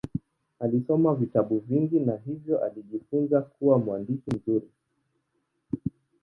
Alisoma 0.59 1.15
vitabu 1.15 1.59
vingi 1.59 1.99
na 1.99 2.17
hivyo 2.17 2.63
alijifunza 2.65 3.41
kuwa 3.41 3.79
mwandishi 3.79 4.31
mzuri. 4.37 4.65